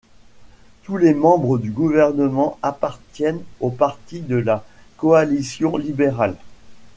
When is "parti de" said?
3.69-4.37